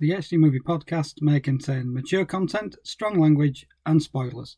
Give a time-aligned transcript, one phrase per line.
[0.00, 4.56] The HD Movie Podcast may contain mature content, strong language, and spoilers.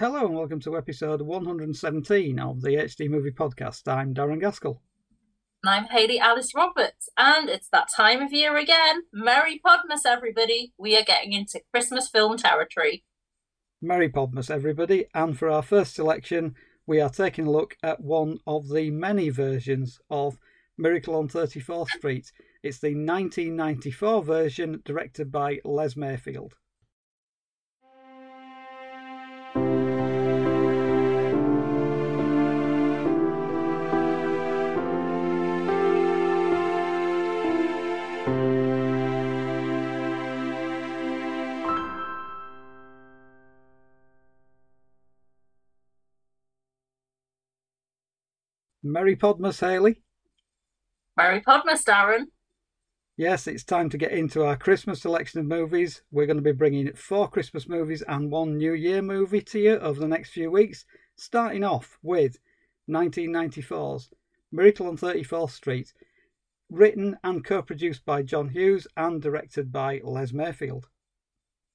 [0.00, 3.86] Hello and welcome to episode 117 of the HD Movie Podcast.
[3.86, 4.80] I'm Darren Gaskell.
[5.62, 9.02] And I'm Hayley Alice Roberts, and it's that time of year again.
[9.12, 10.72] Merry Podmas, everybody!
[10.78, 13.04] We are getting into Christmas film territory.
[13.82, 16.54] Merry Podmas, everybody, and for our first selection,
[16.86, 20.38] we are taking a look at one of the many versions of
[20.78, 22.32] Miracle on 34th Street.
[22.62, 26.54] It's the 1994 version directed by Les Mayfield.
[48.82, 50.02] Merry Podmas, Hayley.
[51.16, 52.26] Merry Podmas, Darren.
[53.16, 56.02] Yes, it's time to get into our Christmas selection of movies.
[56.10, 59.78] We're going to be bringing four Christmas movies and one New Year movie to you
[59.80, 60.86] over the next few weeks,
[61.16, 62.38] starting off with
[62.88, 64.10] 1994's
[64.50, 65.92] Miracle on 34th Street,
[66.70, 70.88] written and co produced by John Hughes and directed by Les Mayfield.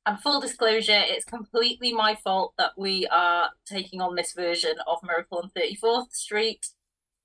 [0.07, 4.99] And full disclosure, it's completely my fault that we are taking on this version of
[5.03, 6.67] Miracle on 34th Street.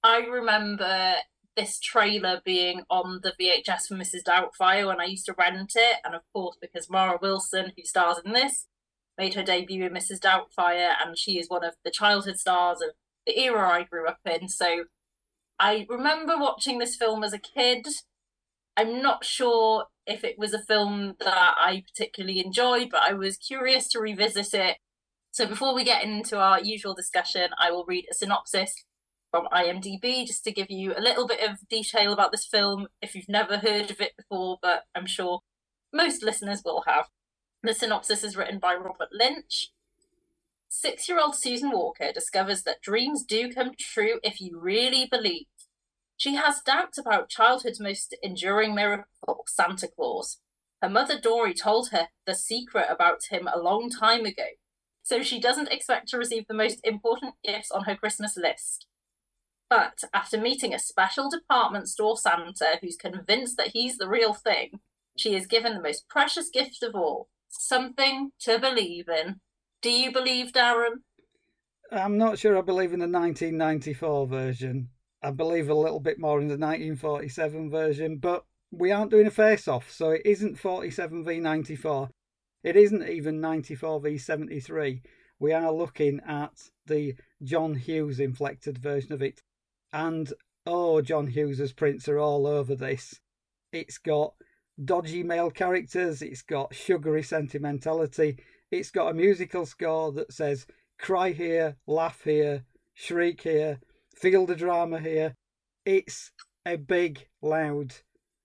[0.02, 1.14] I remember
[1.56, 4.22] this trailer being on the VHS for Mrs.
[4.26, 8.18] Doubtfire when I used to rent it, and of course, because Mara Wilson, who stars
[8.24, 8.66] in this,
[9.18, 10.20] made her debut in Mrs.
[10.20, 12.90] Doubtfire, and she is one of the childhood stars of
[13.26, 14.48] the era I grew up in.
[14.48, 14.84] So
[15.58, 17.86] I remember watching this film as a kid.
[18.76, 23.36] I'm not sure if it was a film that I particularly enjoyed, but I was
[23.36, 24.78] curious to revisit it.
[25.32, 28.74] So before we get into our usual discussion, I will read a synopsis
[29.30, 33.14] from IMDb just to give you a little bit of detail about this film if
[33.14, 35.40] you've never heard of it before, but I'm sure
[35.92, 37.06] most listeners will have.
[37.62, 39.70] The synopsis is written by Robert Lynch.
[40.68, 45.46] Six year old Susan Walker discovers that dreams do come true if you really believe.
[46.16, 50.38] She has doubts about childhood's most enduring miracle, Santa Claus.
[50.82, 54.44] Her mother Dory told her the secret about him a long time ago,
[55.02, 58.86] so she doesn't expect to receive the most important gifts on her Christmas list.
[59.70, 64.80] But after meeting a special department store Santa who's convinced that he's the real thing,
[65.16, 69.40] she is given the most precious gift of all something to believe in.
[69.80, 71.02] Do you believe, Darren?
[71.92, 74.88] I'm not sure I believe in the 1994 version.
[75.22, 79.30] I believe a little bit more in the 1947 version, but we aren't doing a
[79.30, 82.08] face off, so it isn't 47 v 94.
[82.62, 85.02] It isn't even 94 v 73.
[85.38, 89.42] We are looking at the John Hughes inflected version of it.
[89.92, 90.32] And
[90.66, 93.20] oh, John Hughes's prints are all over this.
[93.72, 94.34] It's got
[94.82, 98.38] dodgy male characters, it's got sugary sentimentality,
[98.70, 100.66] it's got a musical score that says
[100.98, 102.64] cry here, laugh here,
[102.94, 103.80] shriek here,
[104.14, 105.34] feel the drama here.
[105.84, 106.30] It's
[106.66, 107.94] a big, loud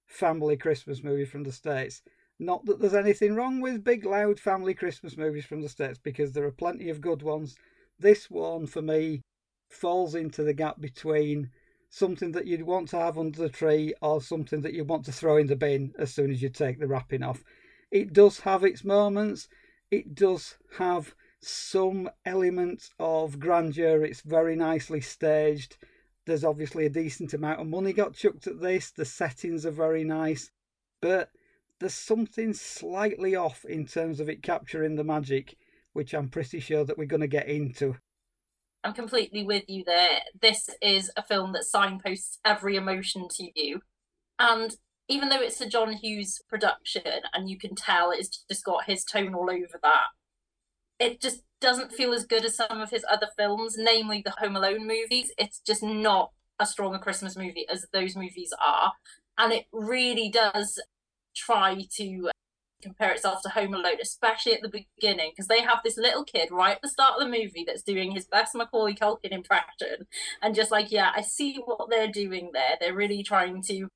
[0.08, 2.02] family Christmas movie from the States.
[2.40, 6.32] Not that there's anything wrong with big, loud family Christmas movies from the States because
[6.32, 7.56] there are plenty of good ones.
[8.00, 9.22] This one, for me,
[9.70, 11.50] falls into the gap between
[11.90, 15.12] something that you'd want to have under the tree or something that you want to
[15.12, 17.44] throw in the bin as soon as you take the wrapping off.
[17.92, 19.48] It does have its moments.
[19.92, 24.04] It does have some element of grandeur.
[24.04, 25.78] It's very nicely staged.
[26.26, 28.92] There's obviously a decent amount of money got chucked at this.
[28.92, 30.52] The settings are very nice,
[31.02, 31.30] but
[31.80, 35.56] there's something slightly off in terms of it capturing the magic,
[35.94, 37.98] which I'm pretty sure that we're going to get into
[38.86, 40.20] I'm completely with you there.
[40.40, 43.82] This is a film that signposts every emotion to you.
[44.38, 44.76] And
[45.10, 47.02] even though it's a John Hughes production
[47.34, 50.06] and you can tell it's just got his tone all over that,
[51.00, 54.56] it just doesn't feel as good as some of his other films, namely the Home
[54.56, 55.32] Alone movies.
[55.40, 58.94] It's just not a Christmas movie as those movies are.
[59.40, 60.80] And it really does
[61.36, 62.30] try to
[62.86, 66.50] compare itself to Home Alone, especially at the beginning, because they have this little kid
[66.52, 70.08] right at the start of the movie that's doing his best Macaulay Culkin impression,
[70.42, 72.78] and just like, yeah, I see what they're doing there.
[72.80, 73.88] They're really trying to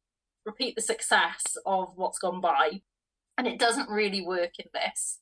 [0.46, 2.82] repeat the success of what's gone by.
[3.38, 5.20] And it doesn't really work in this.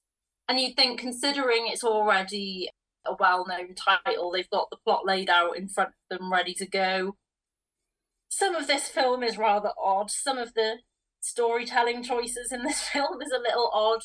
[0.48, 2.69] And you'd think, considering it's already
[3.06, 6.54] a well known title, they've got the plot laid out in front of them, ready
[6.56, 7.16] to go.
[8.30, 10.10] Some of this film is rather odd.
[10.10, 10.78] Some of the
[11.19, 14.02] storytelling choices in this film is a little odd.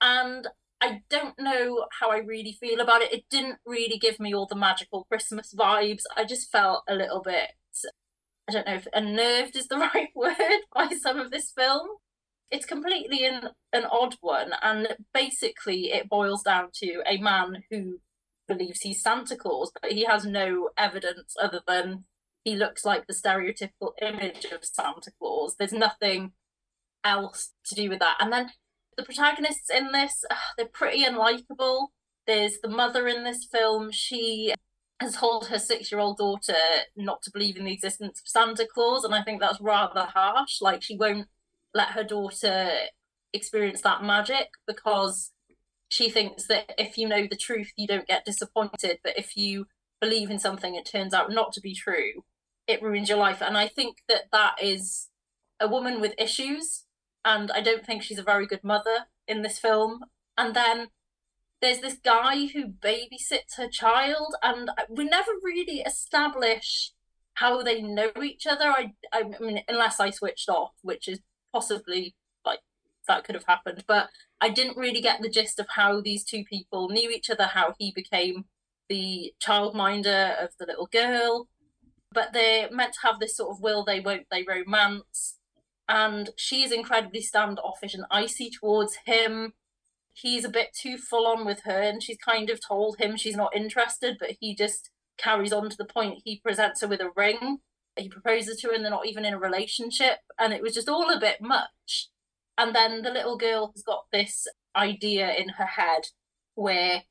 [0.00, 0.48] And
[0.80, 3.12] I don't know how I really feel about it.
[3.12, 6.02] It didn't really give me all the magical Christmas vibes.
[6.16, 7.50] I just felt a little bit,
[8.48, 11.88] I don't know if unnerved is the right word by some of this film.
[12.50, 18.00] It's completely an, an odd one, and basically it boils down to a man who
[18.46, 22.04] believes he's Santa Claus, but he has no evidence other than
[22.44, 25.56] he looks like the stereotypical image of Santa Claus.
[25.58, 26.32] There's nothing
[27.02, 28.16] else to do with that.
[28.20, 28.50] And then
[28.96, 30.24] the protagonists in this,
[30.56, 31.88] they're pretty unlikable.
[32.26, 33.90] There's the mother in this film.
[33.90, 34.54] She
[35.00, 36.54] has told her six year old daughter
[36.96, 39.04] not to believe in the existence of Santa Claus.
[39.04, 40.60] And I think that's rather harsh.
[40.60, 41.28] Like, she won't
[41.72, 42.70] let her daughter
[43.32, 45.32] experience that magic because
[45.88, 48.98] she thinks that if you know the truth, you don't get disappointed.
[49.02, 49.66] But if you
[50.00, 52.24] believe in something, it turns out not to be true,
[52.66, 53.42] it ruins your life.
[53.42, 55.08] And I think that that is
[55.60, 56.84] a woman with issues
[57.24, 60.04] and I don't think she's a very good mother in this film.
[60.36, 60.88] And then
[61.60, 66.92] there's this guy who babysits her child, and we never really establish
[67.34, 68.66] how they know each other.
[68.66, 71.20] I, I mean, unless I switched off, which is
[71.52, 72.14] possibly
[72.44, 72.60] like
[73.08, 74.10] that could have happened, but
[74.40, 77.74] I didn't really get the gist of how these two people knew each other, how
[77.78, 78.44] he became
[78.90, 81.48] the childminder of the little girl.
[82.14, 85.38] But they're meant to have this sort of will they, won't they romance
[85.88, 89.52] and she is incredibly standoffish and icy towards him.
[90.12, 93.36] He's a bit too full on with her, and she's kind of told him she's
[93.36, 96.22] not interested, but he just carries on to the point.
[96.24, 97.58] He presents her with a ring.
[97.96, 100.18] He proposes to her, and they're not even in a relationship.
[100.38, 102.08] And it was just all a bit much.
[102.56, 104.46] And then the little girl has got this
[104.76, 106.02] idea in her head
[106.54, 107.02] where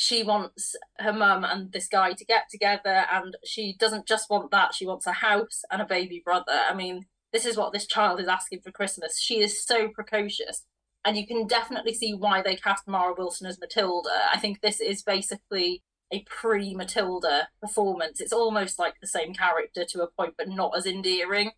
[0.00, 4.50] she wants her mum and this guy to get together, and she doesn't just want
[4.50, 6.62] that, she wants a house and a baby brother.
[6.66, 7.04] I mean,
[7.34, 9.20] this is what this child is asking for Christmas.
[9.20, 10.64] She is so precocious.
[11.04, 14.08] And you can definitely see why they cast Mara Wilson as Matilda.
[14.32, 18.22] I think this is basically a pre Matilda performance.
[18.22, 21.50] It's almost like the same character to a point, but not as endearing.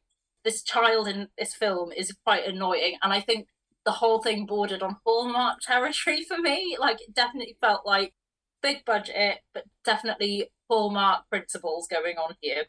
[0.45, 2.97] This child in this film is quite annoying.
[3.05, 3.47] And I think
[3.85, 6.77] the whole thing bordered on Hallmark territory for me.
[6.81, 8.15] Like, it definitely felt like
[8.63, 12.67] big budget, but definitely Hallmark principles going on here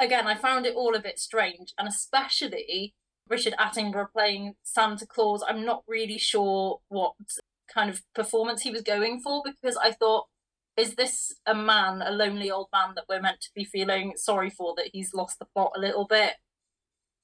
[0.00, 2.94] again, I found it all a bit strange, and especially
[3.28, 5.44] Richard Attenborough playing Santa Claus.
[5.46, 7.14] I'm not really sure what
[7.72, 10.26] kind of performance he was going for because I thought,
[10.76, 14.50] is this a man, a lonely old man that we're meant to be feeling sorry
[14.50, 16.32] for that he's lost the plot a little bit?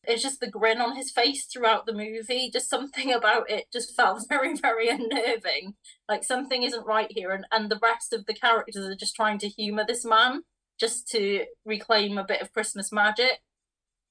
[0.07, 2.51] It's just the grin on his face throughout the movie.
[2.53, 5.75] Just something about it just felt very, very unnerving.
[6.09, 9.39] Like something isn't right here, and, and the rest of the characters are just trying
[9.41, 10.43] to humour this man
[10.79, 13.41] just to reclaim a bit of Christmas magic.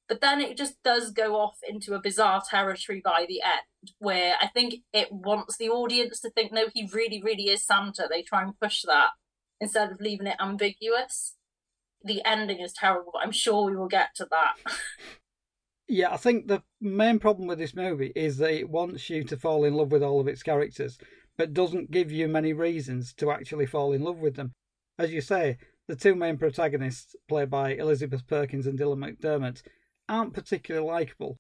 [0.08, 4.36] But then it just does go off into a bizarre territory by the end, where
[4.40, 8.08] I think it wants the audience to think, no, he really, really is Santa.
[8.10, 9.12] They try and push that
[9.60, 11.36] instead of leaving it ambiguous.
[12.04, 14.58] The ending is terrible, but I'm sure we will get to that.
[15.88, 19.38] yeah, I think the main problem with this movie is that it wants you to
[19.38, 20.98] fall in love with all of its characters,
[21.38, 24.54] but doesn't give you many reasons to actually fall in love with them.
[24.98, 25.58] As you say,
[25.88, 29.62] the two main protagonists, played by Elizabeth Perkins and Dylan McDermott,
[30.10, 31.38] aren't particularly likable.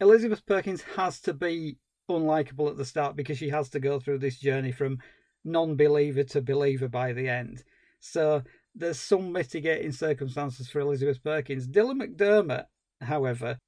[0.00, 1.78] Elizabeth Perkins has to be
[2.10, 4.98] unlikable at the start because she has to go through this journey from
[5.44, 7.62] non believer to believer by the end.
[8.00, 8.42] So
[8.74, 11.66] there's some mitigating circumstances for Elizabeth Perkins.
[11.66, 12.64] Dylan McDermott,
[13.00, 13.58] however,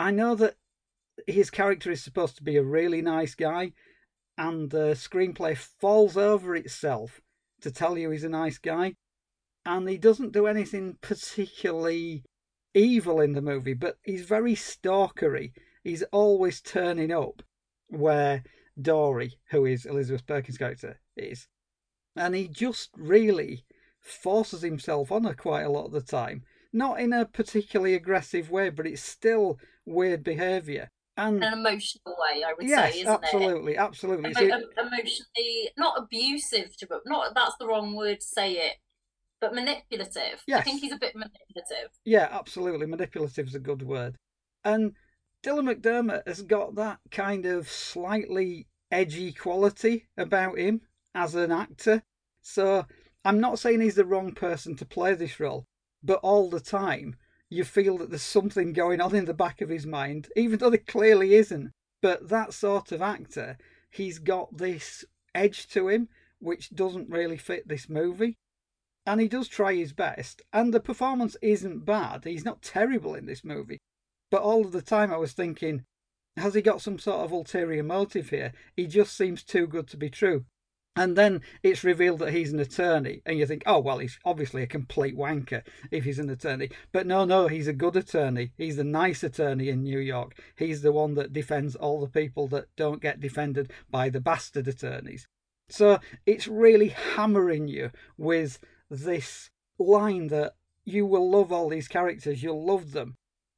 [0.00, 0.56] I know that
[1.26, 3.72] his character is supposed to be a really nice guy,
[4.38, 7.20] and the screenplay falls over itself
[7.60, 8.94] to tell you he's a nice guy
[9.66, 12.24] and he doesn't do anything particularly
[12.72, 15.52] evil in the movie, but he's very stalkery.
[15.84, 17.42] He's always turning up
[17.88, 18.42] where
[18.80, 21.46] Dory, who is Elizabeth Perkins' character, is.
[22.16, 23.66] And he just really
[24.00, 26.44] forces himself on her quite a lot of the time.
[26.72, 30.88] Not in a particularly aggressive way, but it's still weird behaviour.
[31.16, 33.78] And an emotional way, I would yes, say, isn't absolutely, it?
[33.78, 34.66] absolutely, absolutely.
[34.78, 38.76] emotionally, not abusive to, but not that's the wrong word to say it
[39.40, 40.42] but manipulative.
[40.46, 40.60] Yes.
[40.60, 41.90] I think he's a bit manipulative.
[42.04, 42.86] Yeah, absolutely.
[42.86, 44.16] Manipulative is a good word.
[44.64, 44.92] And
[45.42, 50.82] Dylan McDermott has got that kind of slightly edgy quality about him
[51.14, 52.02] as an actor.
[52.42, 52.84] So
[53.24, 55.66] I'm not saying he's the wrong person to play this role,
[56.02, 57.16] but all the time
[57.48, 60.70] you feel that there's something going on in the back of his mind, even though
[60.70, 61.72] there clearly isn't.
[62.00, 63.58] But that sort of actor,
[63.90, 65.04] he's got this
[65.34, 68.36] edge to him which doesn't really fit this movie.
[69.06, 72.24] And he does try his best, and the performance isn't bad.
[72.24, 73.78] He's not terrible in this movie.
[74.30, 75.84] But all of the time I was thinking,
[76.36, 78.52] has he got some sort of ulterior motive here?
[78.76, 80.44] He just seems too good to be true.
[80.96, 84.62] And then it's revealed that he's an attorney, and you think, oh, well, he's obviously
[84.62, 86.70] a complete wanker if he's an attorney.
[86.92, 88.52] But no, no, he's a good attorney.
[88.58, 90.36] He's the nice attorney in New York.
[90.56, 94.66] He's the one that defends all the people that don't get defended by the bastard
[94.66, 95.28] attorneys.
[95.68, 98.58] So it's really hammering you with
[98.90, 100.54] this line that
[100.84, 103.16] you will love all these characters, you'll love them.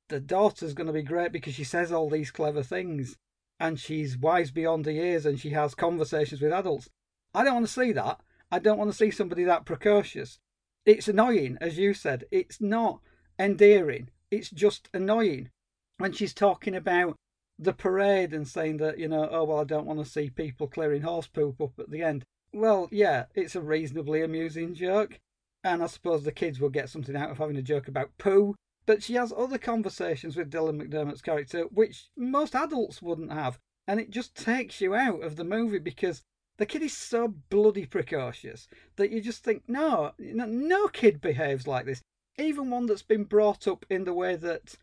[0.08, 3.16] The daughter's going to be great because she says all these clever things
[3.58, 6.90] and she's wise beyond her years and she has conversations with adults.
[7.34, 8.20] I don't want to see that.
[8.50, 10.38] I don't want to see somebody that precocious.
[10.84, 12.24] It's annoying, as you said.
[12.30, 13.00] It's not
[13.38, 14.10] endearing.
[14.30, 15.50] It's just annoying.
[15.98, 17.16] When she's talking about
[17.58, 20.66] the parade and saying that, you know, oh, well, I don't want to see people
[20.66, 22.24] clearing horse poop up at the end.
[22.52, 25.20] Well, yeah, it's a reasonably amusing joke.
[25.64, 28.56] And I suppose the kids will get something out of having a joke about poo.
[28.84, 33.58] But she has other conversations with Dylan McDermott's character, which most adults wouldn't have.
[33.86, 36.22] And it just takes you out of the movie because
[36.58, 41.86] the kid is so bloody precocious that you just think, no, no kid behaves like
[41.86, 42.02] this.
[42.38, 44.76] Even one that's been brought up in the way that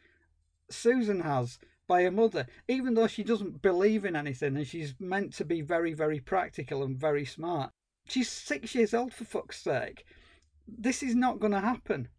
[0.70, 5.34] Susan has by her mother, even though she doesn't believe in anything and she's meant
[5.34, 7.72] to be very, very practical and very smart.
[8.08, 10.06] She's six years old, for fuck's sake.
[10.68, 12.10] This is not going to happen.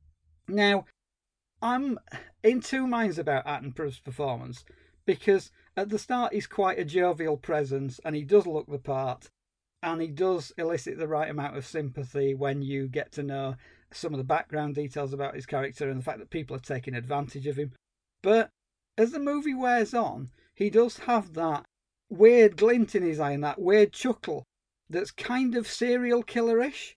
[0.48, 0.86] Now,
[1.62, 1.98] I'm
[2.42, 4.64] in two minds about Attenborough's performance
[5.06, 9.30] because at the start he's quite a jovial presence and he does look the part
[9.82, 13.56] and he does elicit the right amount of sympathy when you get to know
[13.92, 16.94] some of the background details about his character and the fact that people are taking
[16.94, 17.72] advantage of him.
[18.22, 18.50] But
[18.96, 21.64] as the movie wears on, he does have that
[22.10, 24.44] weird glint in his eye and that weird chuckle
[24.88, 26.94] that's kind of serial killerish.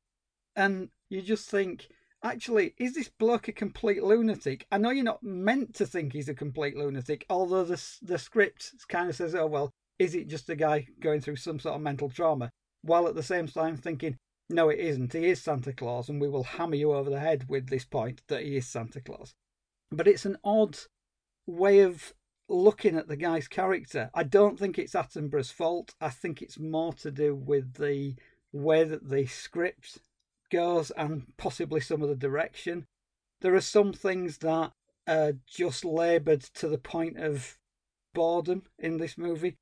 [0.56, 1.88] And you just think,
[2.24, 4.66] actually, is this bloke a complete lunatic?
[4.72, 8.72] I know you're not meant to think he's a complete lunatic, although the, the script
[8.90, 11.82] kind of says, oh, well, is it just a guy going through some sort of
[11.82, 12.52] mental trauma?
[12.84, 14.18] While at the same time thinking,
[14.50, 15.13] no, it isn't.
[15.13, 18.22] He is Santa Claus, and we will hammer you over the head with this point
[18.28, 19.34] that he is Santa Claus.
[19.92, 20.78] But it's an odd
[21.48, 22.13] way of
[22.50, 24.10] looking at the guy's character.
[24.13, 25.96] I don't think it's Attenborough's fault.
[26.02, 28.16] I think it's more to do with the
[28.52, 30.00] way that the script
[30.52, 32.86] goes and possibly some of the direction.
[33.42, 34.72] There are some things that
[35.08, 37.58] are just laboured to the point of
[38.13, 39.58] boredom in this movie.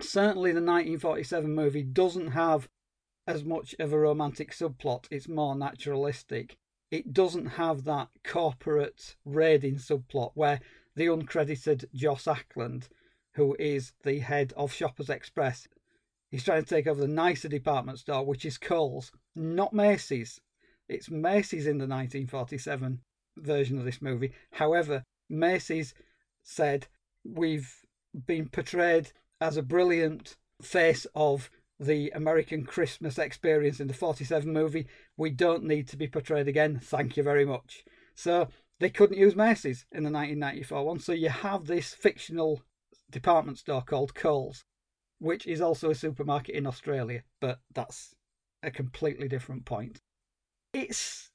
[0.00, 2.68] Certainly, the 1947 movie doesn't have
[3.28, 6.56] as much of a romantic subplot, it's more naturalistic.
[6.90, 10.60] It doesn't have that corporate raiding subplot where
[10.96, 12.88] the uncredited Joss Ackland,
[13.34, 15.68] who is the head of Shoppers Express.
[16.30, 20.40] He's trying to take over the nicer department store, which is Coles, not Macy's.
[20.88, 23.00] It's Macy's in the 1947
[23.36, 24.32] version of this movie.
[24.52, 25.92] However, Macy's
[26.42, 26.86] said,
[27.24, 27.70] We've
[28.26, 34.86] been portrayed as a brilliant face of the American Christmas experience in the 47 movie.
[35.16, 36.80] We don't need to be portrayed again.
[36.82, 37.84] Thank you very much.
[38.14, 38.48] So
[38.80, 42.62] they couldn't use Macy's in the 1994 one, so you have this fictional
[43.10, 44.64] department store called Coles,
[45.18, 48.14] which is also a supermarket in Australia, but that's
[48.62, 50.00] a completely different point.
[50.72, 51.30] It's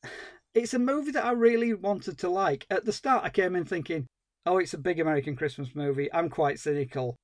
[0.53, 2.65] it's a movie that I really wanted to like.
[2.69, 4.05] At the start, I came in thinking,
[4.45, 6.13] "Oh, it's a big American Christmas movie.
[6.13, 7.15] I'm quite cynical.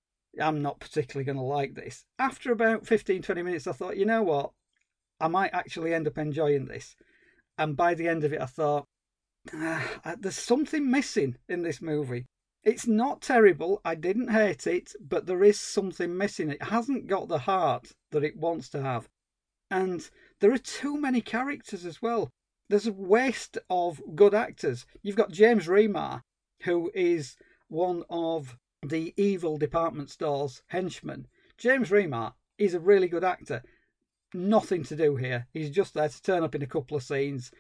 [0.42, 4.06] I'm not particularly going to like this." After about 15, 20 minutes, I thought, you
[4.06, 4.52] know what?
[5.20, 6.96] I might actually end up enjoying this.
[7.58, 8.88] And by the end of it, I thought,
[9.54, 12.26] uh, there's something missing in this movie.
[12.64, 13.82] It's not terrible.
[13.86, 16.50] I didn't hate it, but there is something missing.
[16.50, 19.08] It hasn't got the heart that it wants to have.
[19.72, 20.10] And
[20.40, 22.30] there are too many characters as well.
[22.70, 24.86] There's a waste of good actors.
[25.02, 26.22] You've got James Remar,
[26.64, 27.36] who is
[27.68, 31.28] one of the evil department store's henchman.
[31.58, 33.62] James Remar is a really good actor.
[34.34, 35.48] Nothing to do here.
[35.52, 37.52] He's just there to turn up in a couple of scenes,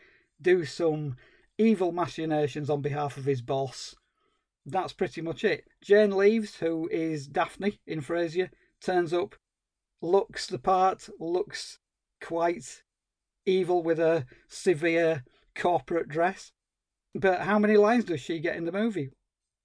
[0.41, 1.17] do some
[1.57, 3.95] evil machinations on behalf of his boss.
[4.65, 5.65] That's pretty much it.
[5.81, 8.49] Jane Leeves, who is Daphne in Frasier,
[8.81, 9.35] turns up,
[10.01, 11.79] looks the part, looks
[12.21, 12.83] quite
[13.45, 15.23] evil with a severe
[15.55, 16.51] corporate dress.
[17.15, 19.09] But how many lines does she get in the movie?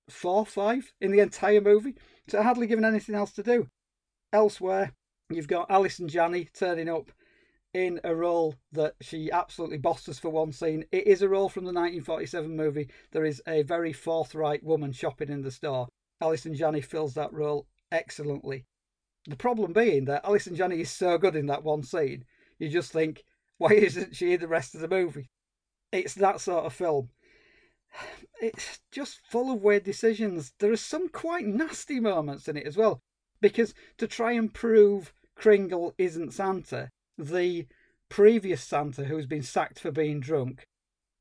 [0.08, 1.96] Four, five in the entire movie?
[2.28, 3.68] So hardly given anything else to do.
[4.32, 4.92] Elsewhere,
[5.30, 7.10] you've got Allison Janney turning up
[7.72, 10.84] in a role that she absolutely bosses for one scene.
[10.92, 12.88] It is a role from the 1947 movie.
[13.10, 15.88] There is a very forthright woman shopping in the store.
[16.20, 18.64] Allison Janney fills that role excellently.
[19.26, 22.24] The problem being that Allison Janney is so good in that one scene,
[22.58, 23.24] you just think,
[23.58, 25.30] why isn't she in the rest of the movie?
[25.90, 27.10] It's that sort of film.
[28.40, 30.52] It's just full of weird decisions.
[30.58, 33.00] There are some quite nasty moments in it as well,
[33.40, 37.66] because to try and prove Kringle isn't Santa, the
[38.08, 40.66] previous Santa who's been sacked for being drunk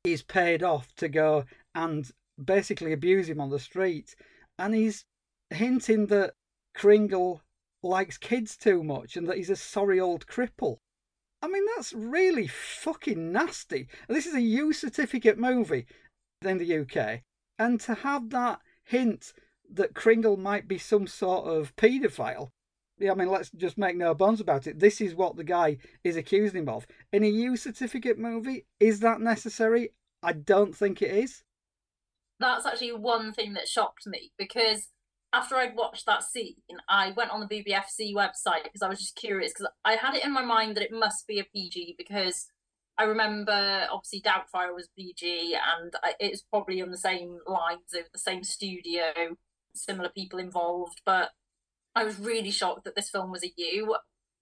[0.04, 2.10] is paid off to go and
[2.42, 4.14] basically abuse him on the street.
[4.58, 5.04] And he's
[5.50, 6.34] hinting that
[6.74, 7.42] Kringle
[7.82, 10.78] likes kids too much and that he's a sorry old cripple.
[11.42, 13.88] I mean, that's really fucking nasty.
[14.08, 15.86] This is a U certificate movie
[16.46, 17.20] in the UK.
[17.58, 19.32] And to have that hint
[19.70, 22.50] that Kringle might be some sort of paedophile
[23.00, 24.78] I mean, let's just make no bones about it.
[24.78, 26.86] This is what the guy is accusing him of.
[27.12, 29.90] In a U certificate movie, is that necessary?
[30.22, 31.42] I don't think it is.
[32.38, 34.88] That's actually one thing that shocked me because
[35.32, 36.54] after I'd watched that scene,
[36.88, 40.24] I went on the BBFC website because I was just curious because I had it
[40.24, 42.46] in my mind that it must be a PG because
[42.96, 48.44] I remember obviously Doubtfire was PG and it's probably on the same lines the same
[48.44, 49.36] studio,
[49.74, 51.30] similar people involved, but
[51.94, 53.96] I was really shocked that this film was a U.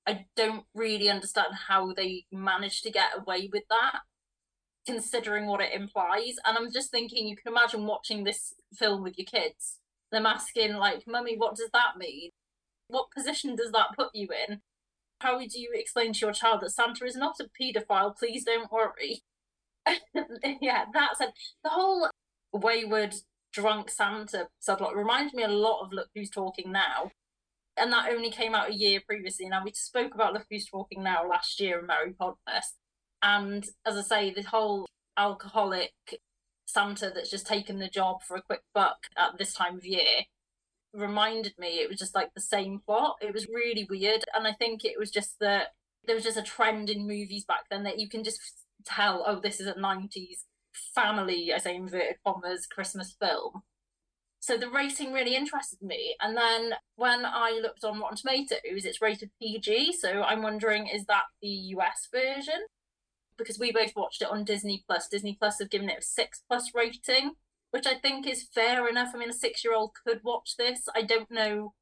[0.07, 4.01] I don't really understand how they managed to get away with that,
[4.87, 6.35] considering what it implies.
[6.45, 9.79] And I'm just thinking, you can imagine watching this film with your kids,
[10.11, 12.31] them asking, like, Mummy, what does that mean?
[12.89, 14.61] What position does that put you in?
[15.23, 18.17] How would you explain to your child that Santa is not a paedophile?
[18.17, 19.23] Please don't worry.
[20.61, 21.31] yeah, that's it.
[21.65, 22.09] The whole
[22.53, 23.15] wayward
[23.53, 27.11] drunk Santa subplot reminds me a lot of Look Who's Talking Now
[27.77, 29.49] and that only came out a year previously.
[29.49, 32.77] Now we spoke about Look Who's Talking Now last year in Merry Podmas,
[33.23, 34.87] and as I say, the whole
[35.17, 35.93] alcoholic
[36.67, 40.23] Santa that's just taken the job for a quick buck at this time of year
[40.93, 43.17] reminded me it was just like the same plot.
[43.21, 45.69] It was really weird, and I think it was just that
[46.05, 48.41] there was just a trend in movies back then that you can just
[48.85, 50.45] tell, oh, this is a '90s
[50.95, 53.63] family, I say inverted commas, Christmas film
[54.43, 56.17] so the rating really interested me.
[56.21, 59.93] And then when I looked on Rotten Tomatoes, it's rated PG.
[59.93, 62.67] So I'm wondering, is that the US version?
[63.39, 65.07] Because we both watched it on Disney Plus.
[65.07, 67.35] Disney Plus have given it a six plus rating,
[67.73, 69.13] which I think is fair enough.
[69.15, 70.89] I mean, a six year old could watch this.
[70.95, 71.75] I don't know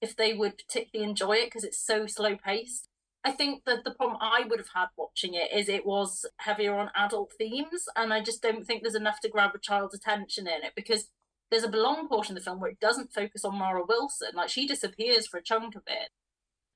[0.00, 2.88] if they would particularly enjoy it because it's so slow paced.
[3.24, 6.74] I think that the problem I would have had watching it is it was heavier
[6.74, 10.46] on adult themes, and I just don't think there's enough to grab a child's attention
[10.46, 11.08] in it because
[11.50, 14.30] there's a long portion of the film where it doesn't focus on Mara Wilson.
[14.34, 16.10] Like she disappears for a chunk of it.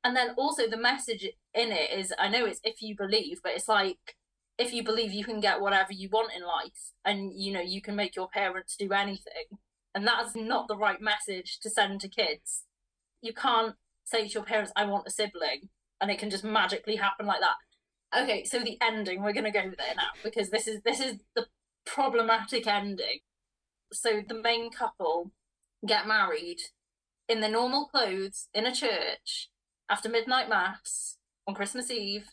[0.05, 3.53] And then also the message in it is I know it's if you believe, but
[3.53, 4.17] it's like
[4.59, 7.81] if you believe you can get whatever you want in life and you know you
[7.81, 9.59] can make your parents do anything.
[9.95, 12.65] And that's not the right message to send to kids.
[13.23, 16.97] You can't say to your parents, I want a sibling, and it can just magically
[16.97, 18.23] happen like that.
[18.23, 21.47] Okay, so the ending, we're gonna go there now because this is this is the
[21.85, 23.21] problematic ending
[23.93, 25.33] so the main couple
[25.87, 26.59] get married
[27.29, 29.49] in their normal clothes in a church
[29.89, 31.17] after midnight mass
[31.47, 32.27] on Christmas Eve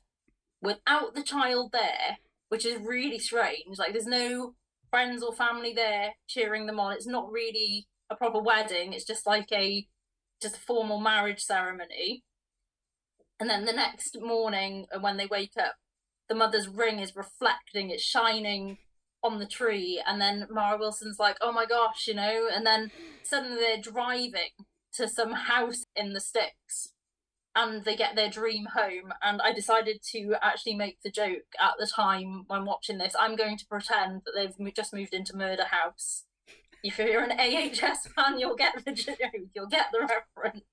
[0.65, 2.17] without the child there,
[2.49, 3.77] which is really strange.
[3.77, 4.55] Like there's no
[4.89, 6.93] friends or family there cheering them on.
[6.93, 8.93] It's not really a proper wedding.
[8.93, 9.87] It's just like a
[10.41, 12.23] just a formal marriage ceremony.
[13.39, 15.75] And then the next morning uh, when they wake up,
[16.27, 18.77] the mother's ring is reflecting, it's shining
[19.23, 22.91] on the tree and then Mara Wilson's like, oh my gosh, you know, and then
[23.23, 24.51] suddenly they're driving
[24.93, 26.93] to some house in the sticks
[27.55, 31.73] and they get their dream home and I decided to actually make the joke at
[31.79, 33.15] the time when watching this.
[33.17, 36.25] I'm going to pretend that they've just moved into Murder House.
[36.83, 39.17] If you're an AHS fan, you'll get the joke,
[39.53, 40.65] you'll get the reference.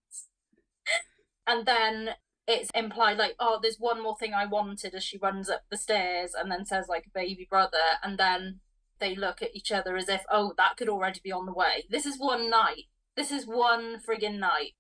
[1.47, 2.11] and then
[2.47, 5.77] it's implied like oh there's one more thing i wanted as she runs up the
[5.77, 8.59] stairs and then says like baby brother and then
[8.99, 11.85] they look at each other as if oh that could already be on the way
[11.89, 12.85] this is one night
[13.17, 14.73] this is one friggin night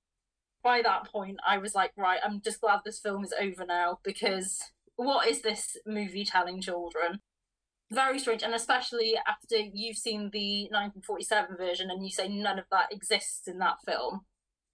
[0.62, 3.98] by that point i was like right i'm just glad this film is over now
[4.02, 4.60] because
[4.96, 7.20] what is this movie telling children
[7.90, 12.64] very strange and especially after you've seen the 1947 version and you say none of
[12.70, 14.22] that exists in that film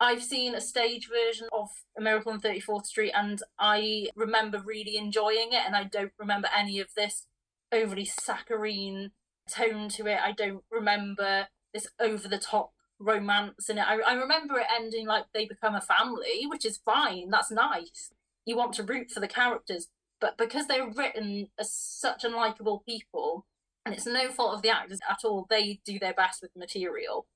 [0.01, 4.97] I've seen a stage version of A Miracle on 34th Street and I remember really
[4.97, 7.27] enjoying it and I don't remember any of this
[7.73, 9.11] overly saccharine
[9.51, 10.21] tone to it.
[10.25, 13.85] I don't remember this over the top romance in it.
[13.87, 17.31] I, I remember it ending like they become a family, which is fine.
[17.31, 18.11] That's nice.
[18.45, 19.89] You want to root for the characters.
[20.21, 23.47] but because they're written as such unlikable people,
[23.85, 27.27] and it's no fault of the actors at all, they do their best with material.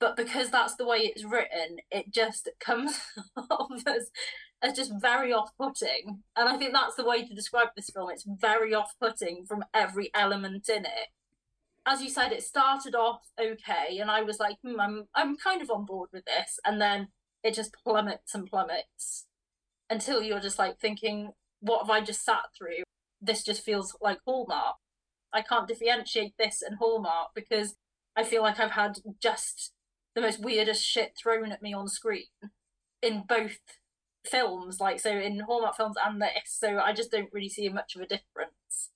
[0.00, 3.00] But because that's the way it's written, it just comes
[3.50, 4.10] off as,
[4.62, 6.22] as just very off putting.
[6.36, 8.10] And I think that's the way to describe this film.
[8.10, 11.08] It's very off putting from every element in it.
[11.90, 15.62] As you said, it started off okay, and I was like, hmm, I'm I'm kind
[15.62, 17.08] of on board with this, and then
[17.42, 19.26] it just plummets and plummets
[19.88, 22.82] until you're just like thinking, what have I just sat through?
[23.22, 24.76] This just feels like Hallmark.
[25.32, 27.74] I can't differentiate this and Hallmark because
[28.14, 29.72] I feel like I've had just
[30.14, 32.26] the most weirdest shit thrown at me on screen
[33.00, 33.60] in both
[34.26, 36.58] films, like so in Hallmark films and this.
[36.58, 38.90] So I just don't really see much of a difference.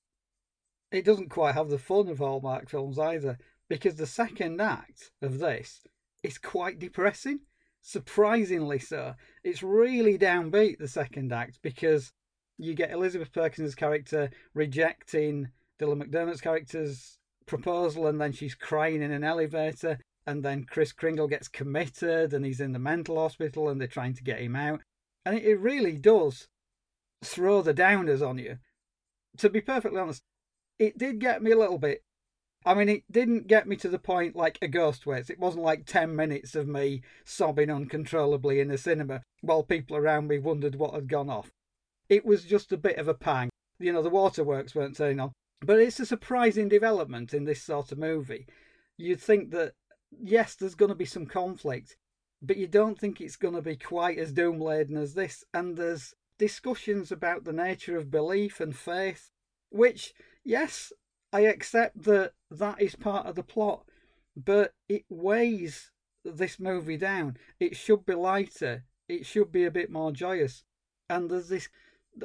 [0.92, 5.38] It doesn't quite have the fun of Hallmark films either, because the second act of
[5.38, 5.80] this
[6.22, 7.40] is quite depressing.
[7.80, 9.14] Surprisingly so.
[9.42, 12.12] It's really downbeat the second act because
[12.58, 15.48] you get Elizabeth Perkins' character rejecting
[15.80, 21.26] Dylan McDermott's character's proposal, and then she's crying in an elevator, and then Kris Kringle
[21.26, 24.82] gets committed, and he's in the mental hospital, and they're trying to get him out,
[25.24, 26.48] and it really does
[27.24, 28.58] throw the downers on you.
[29.38, 30.22] To be perfectly honest,
[30.82, 32.02] it did get me a little bit.
[32.64, 35.04] I mean, it didn't get me to the point like a ghost.
[35.06, 40.28] It wasn't like 10 minutes of me sobbing uncontrollably in the cinema while people around
[40.28, 41.50] me wondered what had gone off.
[42.08, 43.50] It was just a bit of a pang.
[43.78, 45.32] You know, the waterworks weren't turning on.
[45.60, 48.46] But it's a surprising development in this sort of movie.
[48.96, 49.72] You'd think that,
[50.10, 51.96] yes, there's going to be some conflict,
[52.40, 55.44] but you don't think it's going to be quite as doom laden as this.
[55.54, 59.30] And there's discussions about the nature of belief and faith,
[59.70, 60.12] which,
[60.44, 60.92] yes,
[61.32, 63.84] I accept that that is part of the plot,
[64.36, 65.90] but it weighs
[66.24, 67.36] this movie down.
[67.58, 70.64] It should be lighter, it should be a bit more joyous.
[71.08, 71.68] And there's this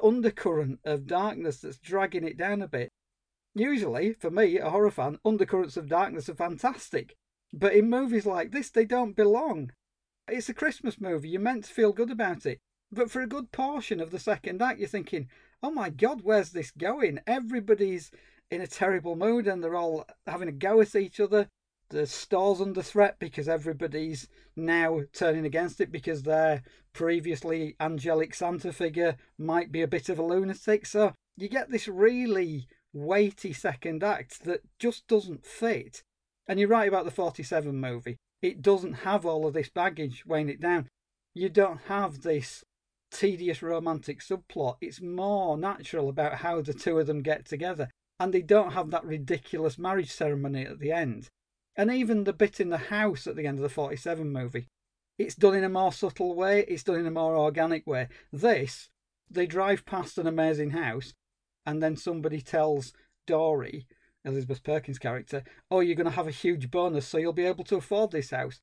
[0.03, 2.91] undercurrent of darkness that's dragging it down a bit.
[3.56, 7.15] Usually, for me, a horror fan, undercurrents of darkness are fantastic.
[7.53, 9.71] But in movies like this, they don't belong.
[10.27, 12.60] It's a Christmas movie, you're meant to feel good about it.
[12.91, 15.30] But for a good portion of the second act, you're thinking,
[15.63, 17.20] oh my god, where's this going?
[17.26, 18.12] Everybody's
[18.50, 21.48] in a terrible mood and they're all having a go at each other.
[21.89, 28.74] The store's under threat because everybody's now turning against it because their previously angelic Santa
[28.74, 30.86] figure might be a bit of a lunatic.
[30.86, 36.04] So you get this really weighty second act that just doesn't fit.
[36.48, 38.17] And you're right about the 47 movie.
[38.41, 40.89] It doesn't have all of this baggage weighing it down.
[41.34, 42.63] You don't have this
[43.12, 44.78] tedious romantic subplot.
[44.82, 47.89] It's more natural about how the two of them get together.
[48.20, 51.30] And they don't have that ridiculous marriage ceremony at the end.
[51.76, 54.67] And even the bit in the house at the end of the 47 movie,
[55.20, 58.08] it's done in a more subtle way, it's done in a more organic way.
[58.34, 58.89] This,
[59.30, 61.13] they drive past an amazing house
[61.65, 62.93] and then somebody tells
[63.28, 63.86] Dory,
[64.24, 67.65] Elizabeth Perkins' character, oh, you're going to have a huge bonus, so you'll be able
[67.65, 68.60] to afford this house.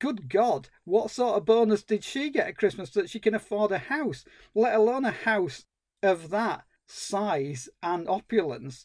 [0.00, 3.72] Good God, what sort of bonus did she get at Christmas that she can afford
[3.72, 5.64] a house, let alone a house
[6.02, 8.84] of that size and opulence?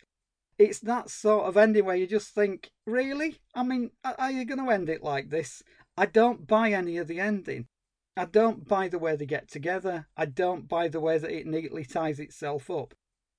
[0.58, 3.42] It's that sort of ending where you just think, really?
[3.54, 5.62] I mean, are you going to end it like this?
[5.98, 7.68] I don't buy any of the ending.
[8.16, 10.08] I don't buy the way they get together.
[10.16, 12.94] I don't buy the way that it neatly ties itself up.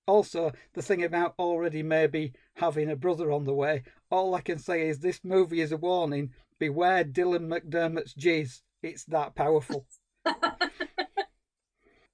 [0.07, 4.59] Also, the thing about already maybe having a brother on the way, all I can
[4.59, 6.33] say is this movie is a warning.
[6.59, 8.61] Beware Dylan McDermott's jizz.
[8.83, 9.87] It's that powerful.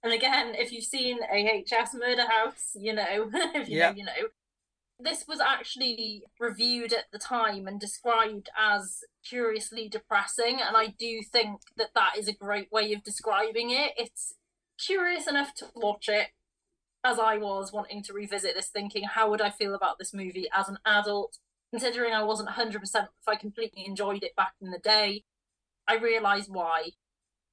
[0.03, 4.29] and again, if you've seen AHS Murder House, you know, if you know, you know.
[5.03, 11.23] This was actually reviewed at the time and described as curiously depressing, and I do
[11.23, 13.93] think that that is a great way of describing it.
[13.97, 14.35] It's
[14.79, 16.29] curious enough to watch it,
[17.03, 20.49] as I was wanting to revisit this, thinking, how would I feel about this movie
[20.55, 21.39] as an adult?
[21.73, 25.25] Considering I wasn't 100% if I completely enjoyed it back in the day,
[25.87, 26.91] I realised why.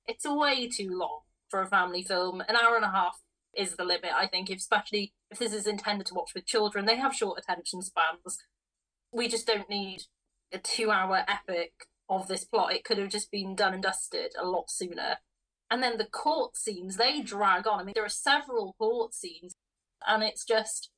[0.08, 2.42] It's way too long for a family film.
[2.42, 3.22] An hour and a half
[3.56, 6.86] is the limit, I think, especially if this is intended to watch with children.
[6.86, 8.40] They have short attention spans.
[9.12, 10.04] We just don't need
[10.52, 11.74] a two hour epic
[12.10, 12.74] of this plot.
[12.74, 15.18] It could have just been done and dusted a lot sooner.
[15.70, 17.80] And then the court scenes, they drag on.
[17.80, 19.54] I mean, there are several court scenes,
[20.08, 20.90] and it's just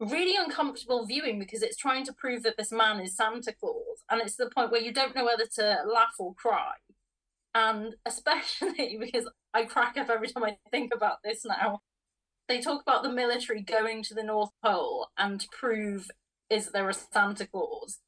[0.00, 4.02] really uncomfortable viewing because it's trying to prove that this man is Santa Claus.
[4.10, 6.72] And it's the point where you don't know whether to laugh or cry.
[7.54, 11.80] And especially because I crack up every time I think about this now.
[12.46, 16.10] They talk about the military going to the North Pole and prove
[16.50, 18.00] is there a Santa Claus?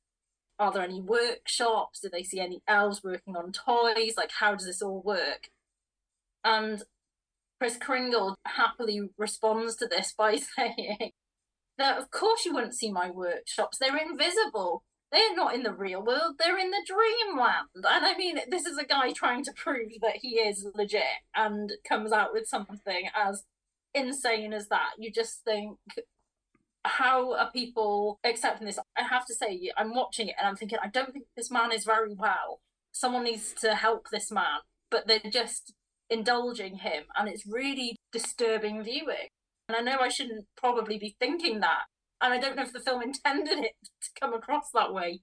[0.59, 2.01] Are there any workshops?
[2.01, 4.15] Do they see any elves working on toys?
[4.17, 5.49] Like, how does this all work?
[6.45, 6.83] And
[7.59, 11.13] Kris Kringle happily responds to this by saying
[11.79, 13.79] that, of course, you wouldn't see my workshops.
[13.79, 14.83] They're invisible.
[15.13, 16.35] They're not in the real world.
[16.39, 17.69] They're in the dreamland.
[17.75, 21.03] And I mean, this is a guy trying to prove that he is legit
[21.35, 23.45] and comes out with something as
[23.95, 24.91] insane as that.
[24.99, 25.79] You just think,
[26.85, 28.79] how are people accepting this?
[28.97, 31.73] I have to say, I'm watching it and I'm thinking, I don't think this man
[31.73, 32.61] is very well.
[32.93, 34.61] Someone needs to help this man.
[34.91, 35.75] But they're just
[36.11, 39.29] indulging him and it's really disturbing viewing.
[39.69, 41.83] And I know I shouldn't probably be thinking that.
[42.21, 45.21] And I don't know if the film intended it to come across that way.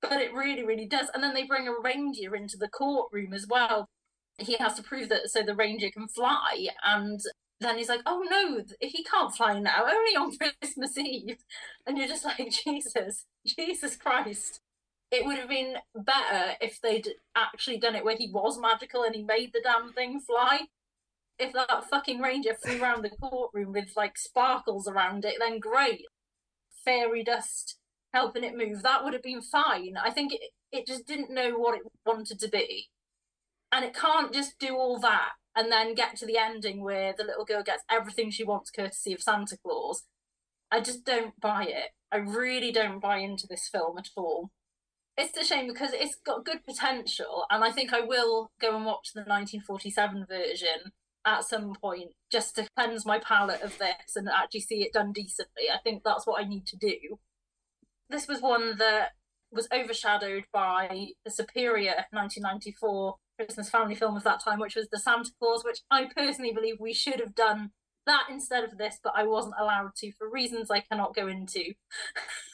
[0.00, 1.08] But it really, really does.
[1.14, 3.88] And then they bring a reindeer into the courtroom as well.
[4.38, 6.66] He has to prove that so the reindeer can fly.
[6.84, 7.20] And
[7.60, 11.38] then he's like, oh no, he can't fly now, only on Christmas Eve.
[11.86, 14.60] And you're just like, Jesus, Jesus Christ
[15.12, 17.06] it would have been better if they'd
[17.36, 20.62] actually done it where he was magical and he made the damn thing fly.
[21.42, 26.02] If that fucking ranger flew around the courtroom with like sparkles around it, then great.
[26.84, 27.76] Fairy dust
[28.12, 29.94] helping it move, that would have been fine.
[30.02, 32.90] I think it, it just didn't know what it wanted to be.
[33.72, 37.24] And it can't just do all that and then get to the ending where the
[37.24, 40.04] little girl gets everything she wants courtesy of Santa Claus.
[40.70, 41.90] I just don't buy it.
[42.12, 44.50] I really don't buy into this film at all
[45.16, 48.86] it's a shame because it's got good potential, and I think I will go and
[48.86, 50.92] watch the 1947 version
[51.24, 55.12] at some point just to cleanse my palate of this and actually see it done
[55.12, 55.64] decently.
[55.72, 56.96] I think that's what I need to do.
[58.08, 59.10] This was one that
[59.50, 64.98] was overshadowed by the superior 1994 Christmas family film of that time, which was The
[64.98, 67.70] Santa Clause, which I personally believe we should have done
[68.06, 71.74] that instead of this, but I wasn't allowed to for reasons I cannot go into.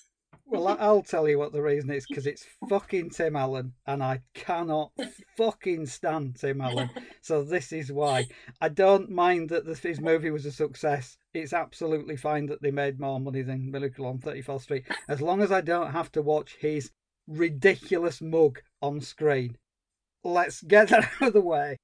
[0.50, 4.22] Well, I'll tell you what the reason is because it's fucking Tim Allen, and I
[4.32, 4.92] cannot
[5.36, 6.88] fucking stand Tim Allen.
[7.20, 11.18] So this is why I don't mind that his movie was a success.
[11.34, 15.42] It's absolutely fine that they made more money than Miracle on 34th Street, as long
[15.42, 16.92] as I don't have to watch his
[17.26, 19.58] ridiculous mug on screen.
[20.24, 21.76] Let's get that out of the way.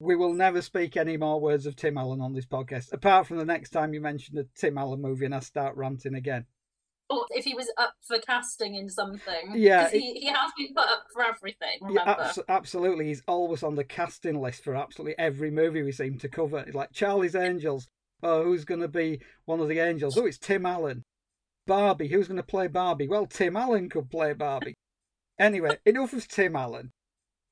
[0.00, 3.36] We will never speak any more words of Tim Allen on this podcast, apart from
[3.36, 6.46] the next time you mention a Tim Allen movie and I start ranting again
[7.10, 9.52] or if he was up for casting in something.
[9.54, 11.78] Yeah, he, he has been put up for everything.
[11.80, 12.02] Remember?
[12.06, 13.06] Yeah, abso- absolutely.
[13.06, 16.64] He's always on the casting list for absolutely every movie we seem to cover.
[16.72, 17.88] like Charlie's Angels.
[18.22, 20.18] Oh, who's going to be one of the angels?
[20.18, 21.04] Oh, it's Tim Allen.
[21.66, 22.08] Barbie.
[22.08, 23.06] Who's going to play Barbie?
[23.06, 24.74] Well, Tim Allen could play Barbie.
[25.38, 26.90] Anyway, enough of Tim Allen.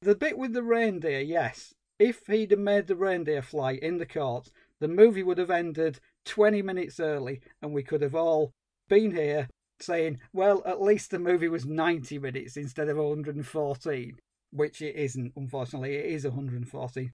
[0.02, 1.72] The bit with the reindeer, yes.
[1.98, 6.00] If he'd have made the reindeer fly in the court, the movie would have ended
[6.26, 8.52] 20 minutes early and we could have all
[8.88, 9.48] been here
[9.80, 14.16] saying, well, at least the movie was 90 minutes instead of 114,
[14.50, 15.96] which it isn't, unfortunately.
[15.96, 17.12] It is 114.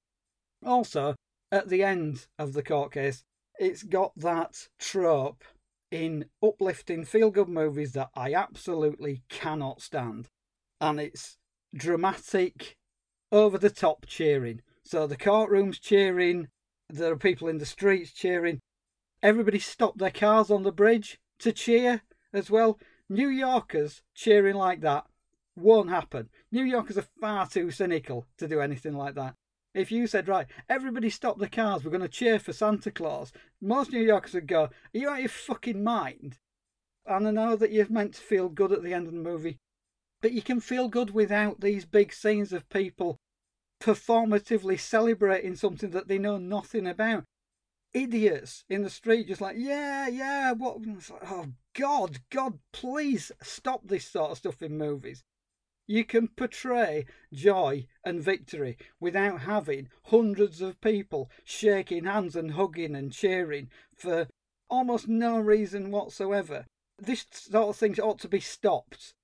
[0.65, 1.15] Also,
[1.51, 3.25] at the end of the court case,
[3.59, 5.45] it's got that trope
[5.91, 10.29] in uplifting feel good movies that I absolutely cannot stand.
[10.81, 11.37] And it's
[11.75, 12.77] dramatic,
[13.31, 14.61] over the top cheering.
[14.85, 16.49] So the courtroom's cheering,
[16.89, 18.61] there are people in the streets cheering.
[19.23, 22.03] Everybody stopped their cars on the bridge to cheer
[22.33, 22.79] as well.
[23.09, 25.05] New Yorkers cheering like that
[25.55, 26.31] won't happen.
[26.51, 29.35] New Yorkers are far too cynical to do anything like that.
[29.75, 33.33] If you said, right, everybody stop the cars, we're going to cheer for Santa Claus,
[33.61, 36.39] most New Yorkers would go, Are you out of your fucking mind?
[37.07, 39.59] And I know that you're meant to feel good at the end of the movie,
[40.21, 43.19] but you can feel good without these big scenes of people
[43.81, 47.25] performatively celebrating something that they know nothing about
[47.95, 50.79] idiots in the street just like, yeah, yeah, what?
[51.27, 55.23] oh, God, God, please stop this sort of stuff in movies.
[55.87, 62.95] You can portray joy and victory without having hundreds of people shaking hands and hugging
[62.95, 64.29] and cheering for
[64.71, 66.67] almost no reason whatsoever.
[66.99, 69.15] This sort of thing ought to be stopped.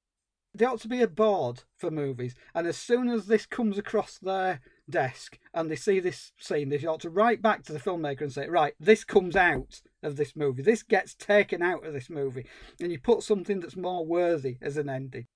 [0.53, 4.19] There ought to be a board for movies, and as soon as this comes across
[4.19, 8.23] their desk and they see this scene, they ought to write back to the filmmaker
[8.23, 10.63] and say, right, this comes out of this movie.
[10.63, 12.47] This gets taken out of this movie.
[12.81, 15.27] And you put something that's more worthy as an ending.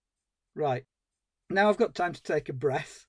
[0.54, 0.84] Right.
[1.50, 3.06] Now I've got time to take a breath.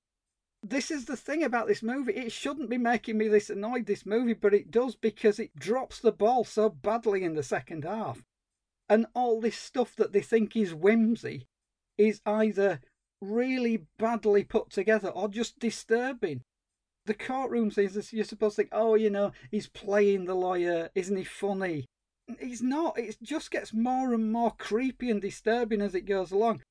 [0.62, 2.14] This is the thing about this movie.
[2.14, 5.98] It shouldn't be making me this annoyed, this movie, but it does because it drops
[5.98, 8.24] the ball so badly in the second half.
[8.88, 11.48] And all this stuff that they think is whimsy
[11.98, 12.80] is either
[13.30, 16.42] really badly put together or just disturbing.
[17.06, 21.16] The courtroom scenes, you're supposed to think, oh, you know, he's playing the lawyer, isn't
[21.16, 21.86] he funny?
[22.40, 22.98] He's not.
[22.98, 26.62] It just gets more and more creepy and disturbing as it goes along.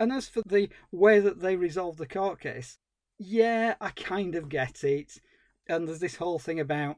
[0.00, 2.78] And as for the way that they resolve the court case,
[3.18, 5.20] yeah, I kind of get it.
[5.68, 6.96] And there's this whole thing about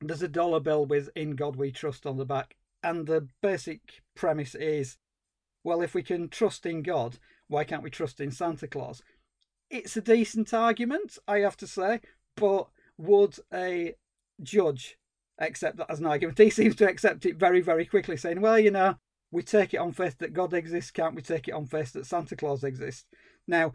[0.00, 2.56] there's a dollar bill with In God We Trust on the back.
[2.82, 3.80] And the basic
[4.14, 4.96] premise is
[5.64, 9.02] well, if we can trust in God, why can't we trust in Santa Claus?
[9.70, 12.00] It's a decent argument, I have to say,
[12.36, 13.94] but would a
[14.42, 14.96] judge
[15.38, 16.38] accept that as an argument?
[16.38, 18.96] He seems to accept it very, very quickly, saying, well, you know,
[19.30, 22.06] we take it on faith that God exists, can't we take it on faith that
[22.06, 23.04] Santa Claus exists?
[23.46, 23.72] Now,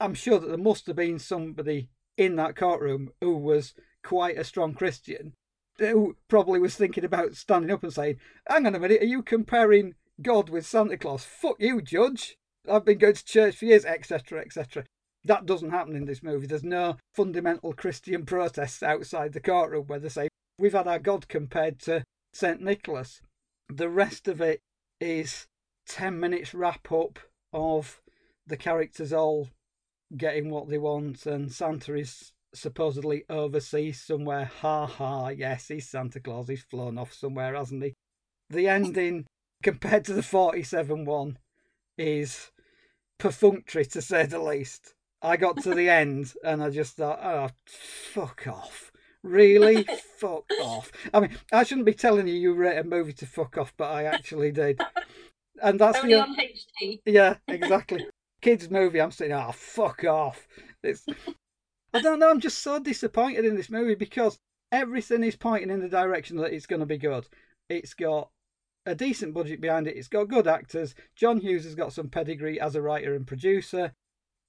[0.00, 4.44] I'm sure that there must have been somebody in that courtroom who was quite a
[4.44, 5.34] strong Christian
[5.78, 8.16] who probably was thinking about standing up and saying,
[8.48, 11.24] Hang on a minute, are you comparing God with Santa Claus?
[11.24, 12.36] Fuck you, Judge.
[12.68, 14.84] I've been going to church for years, etc., etc.
[15.24, 16.46] That doesn't happen in this movie.
[16.46, 21.28] There's no fundamental Christian protests outside the courtroom where they say, We've had our God
[21.28, 22.60] compared to St.
[22.60, 23.20] Nicholas.
[23.68, 24.60] The rest of it
[25.00, 25.46] is
[25.88, 27.18] 10 minutes wrap up
[27.52, 28.00] of
[28.46, 29.48] the characters all
[30.16, 34.50] getting what they want, and Santa is supposedly overseas somewhere.
[34.60, 36.48] Ha ha, yes, he's Santa Claus.
[36.48, 37.94] He's flown off somewhere, hasn't he?
[38.50, 39.26] The ending,
[39.62, 41.38] compared to the 47 one,
[41.96, 42.50] is
[43.24, 44.92] perfunctory to say the least.
[45.22, 48.92] I got to the end and I just thought, oh, fuck off.
[49.22, 49.86] Really?
[50.18, 50.92] fuck off.
[51.14, 53.90] I mean, I shouldn't be telling you you rate a movie to fuck off, but
[53.90, 54.78] I actually did.
[55.62, 57.00] And that's Only the on HD.
[57.06, 58.06] yeah, exactly.
[58.42, 59.00] Kids movie.
[59.00, 60.46] I'm saying, oh, fuck off.
[60.82, 61.06] It's.
[61.94, 62.28] I don't know.
[62.28, 64.38] I'm just so disappointed in this movie because
[64.70, 67.26] everything is pointing in the direction that it's going to be good.
[67.70, 68.28] It's got
[68.86, 69.96] a decent budget behind it.
[69.96, 70.94] It's got good actors.
[71.16, 73.92] John Hughes has got some pedigree as a writer and producer.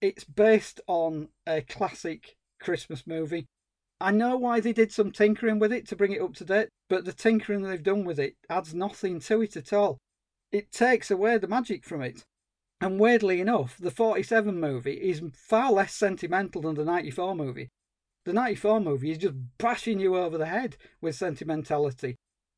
[0.02, 3.46] It's based on a classic Christmas movie.
[4.00, 6.70] I know why they did some tinkering with it to bring it up to date,
[6.90, 9.98] but the tinkering they've done with it adds nothing to it at all.
[10.52, 12.24] It takes away the magic from it.
[12.82, 17.70] And weirdly enough, the 47 movie is far less sentimental than the 94 movie.
[18.26, 22.16] The 94 movie is just bashing you over the head with sentimentality.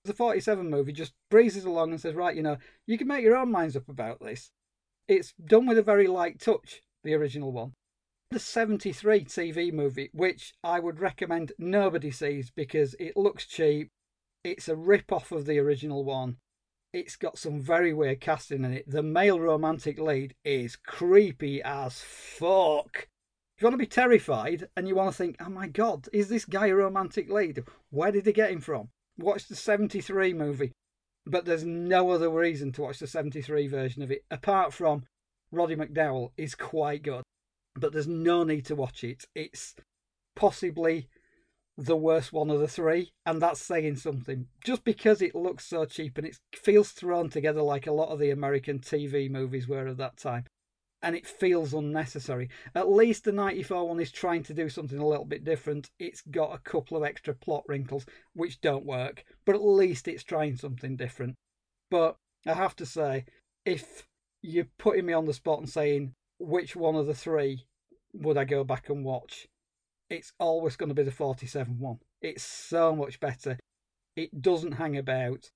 [0.08, 3.36] The 47 movie just breezes along and says, right, you know, you can make your
[3.36, 4.52] own minds up about this.
[5.10, 7.74] It's done with a very light touch, the original one.
[8.32, 13.90] The 73 TV movie, which I would recommend nobody sees because it looks cheap,
[14.46, 16.38] it's a rip off of the original one,
[16.94, 18.90] it's got some very weird casting in it.
[18.90, 23.10] The male romantic lead is creepy as fuck.
[23.58, 26.30] If you want to be terrified and you want to think, oh my god, is
[26.30, 27.66] this guy a romantic lead?
[27.90, 28.88] Where did he get him from?
[29.18, 30.72] Watch the 73 movie.
[31.26, 35.04] But there's no other reason to watch the 73 version of it, apart from
[35.52, 37.24] Roddy McDowall is quite good.
[37.76, 39.26] But there's no need to watch it.
[39.36, 39.76] It's
[40.36, 41.10] possibly
[41.78, 44.48] the worst one of the three, and that's saying something.
[44.64, 48.20] Just because it looks so cheap and it feels thrown together like a lot of
[48.20, 50.46] the American TV movies were at that time,
[51.08, 52.50] and it feels unnecessary.
[52.76, 55.90] At least the 94 one is trying to do something a little bit different.
[56.00, 60.26] It's got a couple of extra plot wrinkles which don't work, but at least it's
[60.26, 61.36] trying something different.
[61.90, 63.24] But I have to say,
[63.64, 64.06] if
[64.42, 67.64] you're putting me on the spot and saying which one of the three
[68.14, 69.48] would I go back and watch,
[70.10, 72.00] it's always going to be the 47 one.
[72.22, 73.58] It's so much better.
[74.18, 75.52] It doesn't hang about.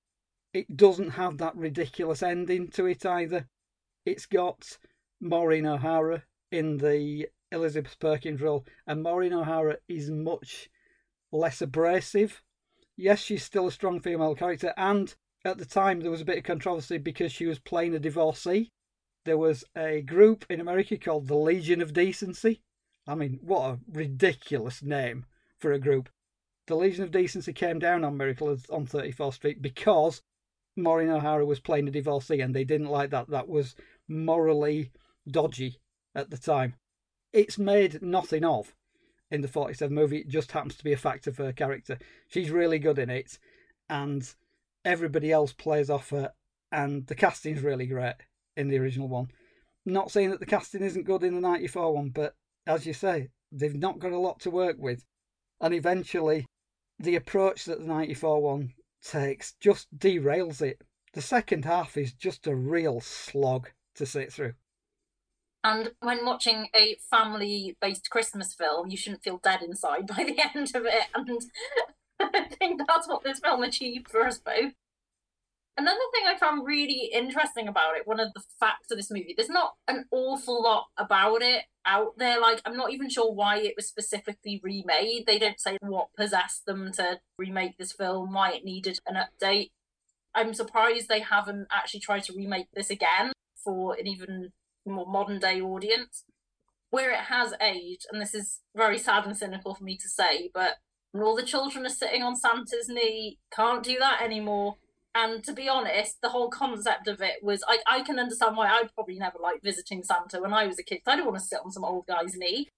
[0.54, 3.48] It doesn't have that ridiculous ending to it either.
[4.06, 4.78] It's got
[5.22, 10.68] Maureen O'Hara in the Elizabeth Perkins role, and Maureen O'Hara is much
[11.30, 12.42] less abrasive.
[12.96, 16.38] Yes, she's still a strong female character, and at the time there was a bit
[16.38, 18.72] of controversy because she was playing a divorcee.
[19.24, 22.60] There was a group in America called the Legion of Decency,
[23.06, 25.26] I mean, what a ridiculous name
[25.58, 26.08] for a group.
[26.66, 30.22] The Legion of Decency came down on Miracle on 34th Street because
[30.76, 33.28] Maureen O'Hara was playing a divorcee and they didn't like that.
[33.28, 33.74] That was
[34.08, 34.92] morally
[35.28, 35.78] dodgy
[36.14, 36.74] at the time.
[37.32, 38.74] It's made nothing of
[39.30, 40.18] in the 47 movie.
[40.18, 41.98] It just happens to be a fact of her character.
[42.28, 43.38] She's really good in it
[43.88, 44.34] and
[44.84, 46.32] everybody else plays off her
[46.70, 48.14] and the casting's really great
[48.56, 49.30] in the original one.
[49.84, 52.34] Not saying that the casting isn't good in the 94 one, but
[52.66, 55.04] as you say, they've not got a lot to work with.
[55.60, 56.46] And eventually,
[56.98, 60.82] the approach that the 94 one takes just derails it.
[61.14, 64.54] The second half is just a real slog to sit through.
[65.64, 70.40] And when watching a family based Christmas film, you shouldn't feel dead inside by the
[70.54, 71.04] end of it.
[71.14, 71.40] And
[72.20, 74.72] I think that's what this film achieved for us both.
[75.74, 79.32] Another thing I found really interesting about it, one of the facts of this movie,
[79.34, 82.38] there's not an awful lot about it out there.
[82.38, 85.24] Like, I'm not even sure why it was specifically remade.
[85.26, 89.70] They don't say what possessed them to remake this film, why it needed an update.
[90.34, 93.32] I'm surprised they haven't actually tried to remake this again
[93.64, 94.52] for an even
[94.90, 96.24] more modern day audience.
[96.90, 100.50] Where it has aged, and this is very sad and cynical for me to say,
[100.52, 100.74] but
[101.14, 103.38] and all the children are sitting on Santa's knee.
[103.54, 104.76] Can't do that anymore.
[105.14, 108.68] And to be honest, the whole concept of it was I, I can understand why
[108.68, 111.02] I probably never liked visiting Santa when I was a kid.
[111.06, 112.68] I don't want to sit on some old guy's knee.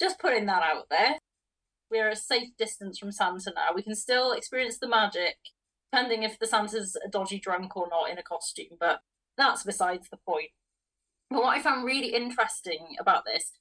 [0.00, 1.18] Just putting that out there.
[1.90, 3.74] We're a safe distance from Santa now.
[3.74, 5.36] We can still experience the magic,
[5.92, 9.00] depending if the Santa's a dodgy drunk or not in a costume, but
[9.36, 10.50] that's besides the point.
[11.32, 13.52] But what I found really interesting about this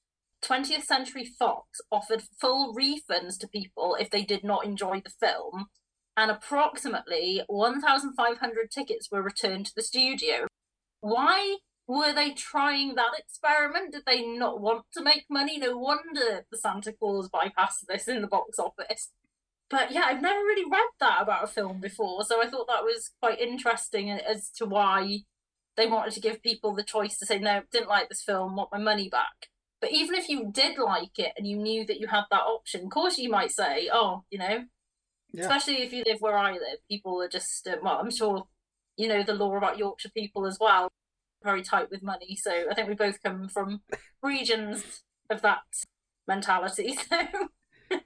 [0.44, 5.68] 20th Century Fox offered full refunds to people if they did not enjoy the film,
[6.18, 10.48] and approximately 1,500 tickets were returned to the studio.
[11.00, 11.58] Why
[11.88, 13.94] were they trying that experiment?
[13.94, 15.58] Did they not want to make money?
[15.58, 19.12] No wonder the Santa Clause bypassed this in the box office.
[19.70, 22.84] But yeah, I've never really read that about a film before, so I thought that
[22.84, 25.22] was quite interesting as to why
[25.78, 28.72] they wanted to give people the choice to say, no, didn't like this film, want
[28.72, 29.48] my money back.
[29.80, 32.86] But even if you did like it and you knew that you had that option,
[32.86, 34.66] of course you might say, oh, you know,
[35.32, 35.42] yeah.
[35.42, 38.46] especially if you live where I live, people are just, uh, well, I'm sure
[38.98, 40.92] you know the law about Yorkshire people as well,
[41.44, 42.38] very tight with money.
[42.40, 43.82] So I think we both come from
[44.22, 45.62] regions of that
[46.28, 46.98] mentality.
[47.92, 48.00] So.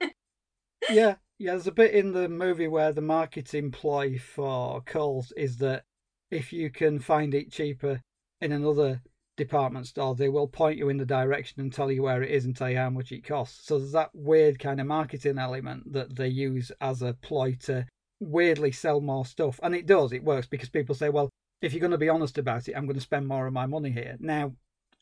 [0.90, 1.52] yeah, yeah.
[1.52, 5.84] There's a bit in the movie where the marketing ploy for Coles is that
[6.30, 8.00] if you can find it cheaper
[8.40, 9.02] in another
[9.36, 12.44] department store, they will point you in the direction and tell you where it is
[12.44, 13.66] and tell you how much it costs.
[13.66, 17.86] So there's that weird kind of marketing element that they use as a ploy to
[18.20, 19.60] weirdly sell more stuff.
[19.62, 21.30] And it does, it works because people say, well,
[21.62, 23.66] if you're going to be honest about it, I'm going to spend more of my
[23.66, 24.16] money here.
[24.18, 24.52] Now,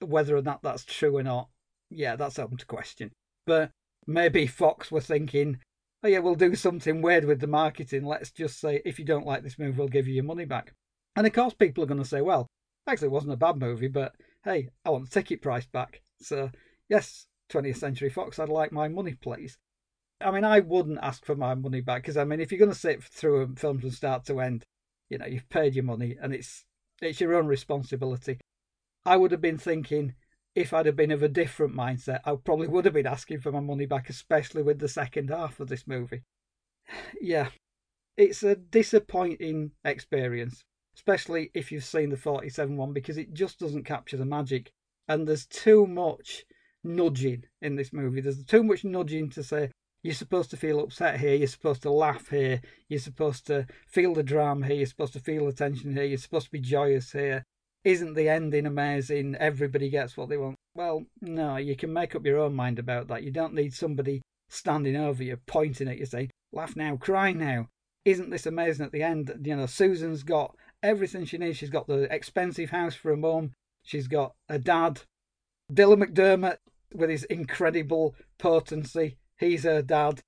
[0.01, 1.49] whether or not that's true or not,
[1.91, 3.11] yeah, that's open to question.
[3.47, 3.71] But
[4.07, 5.59] maybe Fox were thinking,
[6.03, 8.05] oh yeah, we'll do something weird with the marketing.
[8.05, 10.73] Let's just say, if you don't like this movie, we'll give you your money back.
[11.17, 12.49] And of course, people are going to say, well,
[12.87, 16.03] actually, it wasn't a bad movie, but hey, I want the ticket price back.
[16.21, 16.51] So,
[16.89, 19.57] yes, 20th Century Fox, I'd like my money, please.
[20.21, 22.73] I mean, I wouldn't ask for my money back because, I mean, if you're going
[22.73, 24.65] to sit through a film from start to end,
[25.11, 26.65] you know, you've paid your money and it's
[27.03, 28.39] it's your own responsibility.
[29.05, 30.15] I would have been thinking,
[30.55, 33.53] if I'd have been of a different mindset, I probably would have been asking for
[33.53, 36.23] my money back, especially with the second half of this movie.
[37.21, 37.49] Yeah,
[38.17, 40.65] it's a disappointing experience
[40.97, 44.71] especially if you've seen the 47 one, because it just doesn't capture the magic.
[45.09, 46.45] And there's too much
[46.83, 48.21] nudging in this movie.
[48.21, 49.71] There's too much nudging to say,
[50.03, 54.13] you're supposed to feel upset here, you're supposed to laugh here, you're supposed to feel
[54.13, 57.13] the drama here, you're supposed to feel the tension here, you're supposed to be joyous
[57.13, 57.43] here.
[57.85, 59.35] Isn't the ending amazing?
[59.37, 60.57] Everybody gets what they want.
[60.75, 63.23] Well, no, you can make up your own mind about that.
[63.23, 67.69] You don't need somebody standing over you, pointing at you, saying, laugh now, cry now.
[68.05, 69.35] Isn't this amazing at the end?
[69.43, 70.55] You know, Susan's got
[70.85, 71.57] everything she needs.
[71.57, 73.53] She's got the expensive house for a mum.
[73.83, 75.01] She's got a dad.
[75.73, 76.59] Dylan McDermott
[76.93, 79.17] with his incredible potency.
[79.39, 80.21] He's her dad.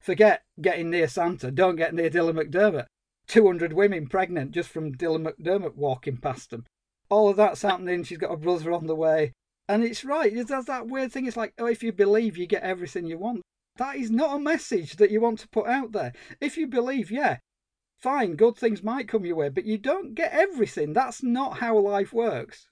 [0.00, 1.50] Forget getting near Santa.
[1.50, 2.86] Don't get near Dylan McDermott.
[3.26, 6.66] 200 women pregnant just from Dylan McDermott walking past them.
[7.08, 8.04] All of that's happening.
[8.04, 9.32] She's got a brother on the way.
[9.66, 10.32] And it's right.
[10.34, 11.26] There's that weird thing.
[11.26, 13.40] It's like, oh, if you believe, you get everything you want.
[13.76, 16.12] That is not a message that you want to put out there.
[16.40, 17.38] If you believe, yeah,
[18.00, 20.92] fine, good things might come your way, but you don't get everything.
[20.92, 22.68] That's not how life works.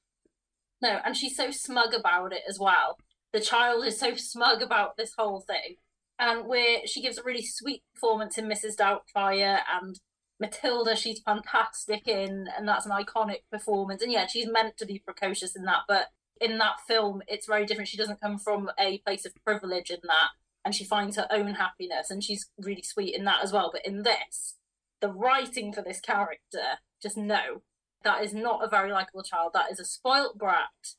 [0.80, 2.98] No, and she's so smug about it as well.
[3.32, 5.76] The child is so smug about this whole thing.
[6.18, 8.76] And where she gives a really sweet performance in Mrs.
[8.76, 9.98] Doubtfire and
[10.38, 14.02] Matilda, she's fantastic in, and that's an iconic performance.
[14.02, 16.08] And yeah, she's meant to be precocious in that, but
[16.40, 17.88] in that film, it's very different.
[17.88, 20.30] She doesn't come from a place of privilege in that,
[20.64, 23.70] and she finds her own happiness, and she's really sweet in that as well.
[23.72, 24.56] But in this,
[25.02, 27.62] the writing for this character, just no,
[28.04, 29.50] that is not a very likable child.
[29.52, 30.94] That is a spoilt brat.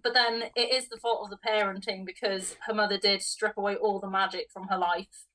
[0.00, 3.74] But then it is the fault of the parenting because her mother did strip away
[3.74, 5.26] all the magic from her life.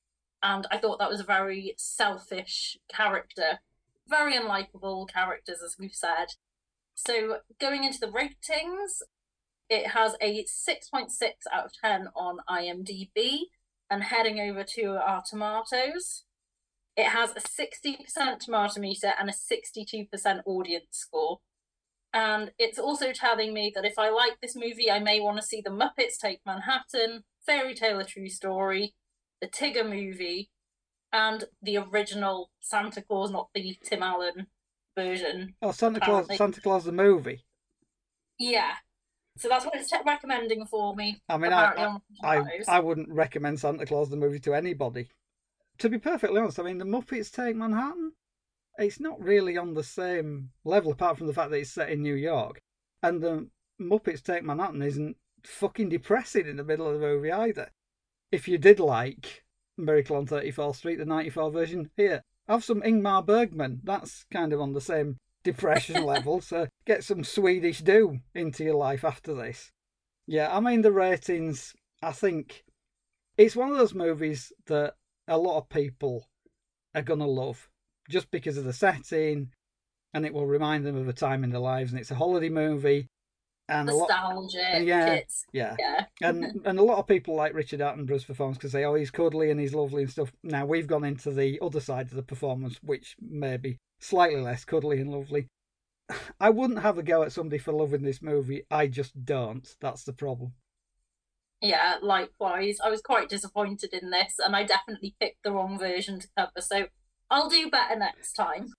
[0.42, 3.60] And I thought that was a very selfish character.
[4.06, 6.26] Very unlikable characters, as we've said.
[6.94, 9.02] So going into the ratings,
[9.68, 11.10] it has a 6.6
[11.52, 13.38] out of 10 on IMDb.
[13.90, 16.24] And heading over to Rotten Tomatoes,
[16.96, 21.40] it has a 60% tomato meter and a 62% audience score.
[22.12, 25.42] And it's also telling me that if I like this movie, I may want to
[25.42, 28.94] see The Muppets Take Manhattan, Fairy Tale A True Story,
[29.40, 30.50] the Tigger movie,
[31.12, 34.46] and the original Santa Claus, not the Tim Allen
[34.96, 35.54] version.
[35.60, 37.44] Oh, Santa Claus, Santa Claus the movie.
[38.38, 38.74] Yeah.
[39.36, 41.20] So that's what it's recommending for me.
[41.28, 45.08] I mean, I, I, I, I wouldn't recommend Santa Claus the movie to anybody
[45.78, 48.12] to be perfectly honest, I mean, the Muppets Take Manhattan,
[48.78, 52.02] it's not really on the same level, apart from the fact that it's set in
[52.02, 52.60] New York.
[53.02, 53.48] And the
[53.80, 57.70] Muppets Take Manhattan isn't fucking depressing in the middle of the movie either.
[58.32, 59.44] If you did like
[59.76, 61.90] Miracle on 34th Street, the 94 version.
[61.96, 63.80] Here, have some Ingmar Bergman.
[63.84, 66.40] That's kind of on the same depression level.
[66.40, 69.70] So get some Swedish do into your life after this.
[70.26, 72.64] Yeah, I mean, the ratings, I think
[73.36, 74.94] it's one of those movies that
[75.28, 76.28] a lot of people
[76.94, 77.68] are going to love
[78.08, 79.50] just because of the setting
[80.12, 81.90] and it will remind them of a time in their lives.
[81.90, 83.08] And it's a holiday movie
[83.68, 84.60] and nostalgic.
[84.60, 85.20] Lot, yeah,
[85.52, 88.94] yeah, yeah, and and a lot of people like Richard Attenborough's performance because they oh
[88.94, 90.32] he's cuddly and he's lovely and stuff.
[90.42, 94.64] Now we've gone into the other side of the performance, which may be slightly less
[94.64, 95.48] cuddly and lovely.
[96.40, 98.64] I wouldn't have a go at somebody for loving this movie.
[98.70, 99.66] I just don't.
[99.80, 100.52] That's the problem.
[101.60, 102.78] Yeah, likewise.
[102.84, 106.60] I was quite disappointed in this, and I definitely picked the wrong version to cover.
[106.60, 106.86] So
[107.30, 108.72] I'll do better next time.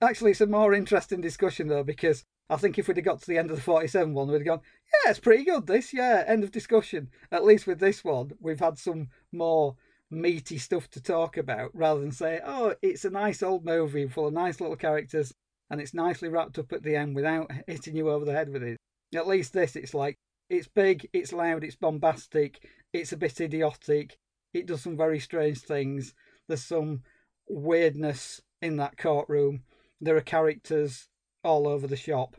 [0.00, 3.26] Actually, it's a more interesting discussion though because I think if we'd have got to
[3.26, 4.60] the end of the 47 one, we'd have gone,
[5.04, 7.10] yeah, it's pretty good, this, yeah, end of discussion.
[7.30, 9.76] At least with this one, we've had some more
[10.10, 14.26] meaty stuff to talk about rather than say, oh, it's a nice old movie full
[14.26, 15.32] of nice little characters
[15.70, 18.62] and it's nicely wrapped up at the end without hitting you over the head with
[18.62, 18.76] it.
[19.14, 20.16] At least this, it's like,
[20.50, 24.18] it's big, it's loud, it's bombastic, it's a bit idiotic,
[24.52, 26.14] it does some very strange things.
[26.48, 27.02] There's some
[27.48, 29.62] weirdness in that courtroom.
[30.00, 31.08] There are characters
[31.44, 32.36] all over the shop.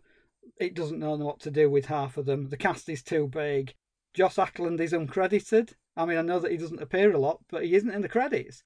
[0.59, 2.49] It doesn't know what to do with half of them.
[2.49, 3.75] The cast is too big.
[4.13, 5.73] Joss Ackland is uncredited.
[5.95, 8.09] I mean, I know that he doesn't appear a lot, but he isn't in the
[8.09, 8.63] credits.